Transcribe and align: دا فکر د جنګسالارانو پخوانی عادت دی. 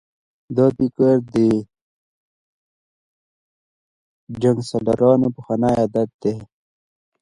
دا 0.55 0.65
فکر 0.77 1.13
د 1.33 1.35
جنګسالارانو 4.41 5.27
پخوانی 5.35 5.71
عادت 5.79 6.09
دی. 6.21 6.33